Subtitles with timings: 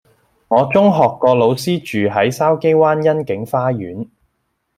[0.47, 4.09] 我中學個老師住喺筲箕灣欣景花園